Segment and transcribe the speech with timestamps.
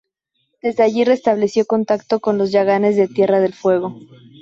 [0.63, 3.93] Desde allí restableció contacto con los yaganes de Tierra del Fuego.